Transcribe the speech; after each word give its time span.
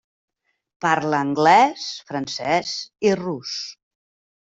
Parla 0.85 1.19
anglès, 1.25 1.83
francès, 2.13 2.71
i 3.09 3.13
rus. 3.21 3.53